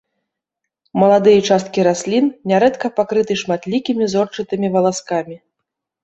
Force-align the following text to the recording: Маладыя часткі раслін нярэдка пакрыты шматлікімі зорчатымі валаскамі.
Маладыя 1.01 1.41
часткі 1.49 1.83
раслін 1.87 2.25
нярэдка 2.51 2.87
пакрыты 2.99 3.37
шматлікімі 3.41 4.07
зорчатымі 4.15 4.67
валаскамі. 4.77 5.37